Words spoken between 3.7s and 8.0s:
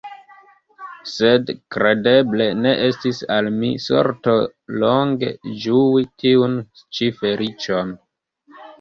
sorto longe ĝui tiun ĉi feliĉon.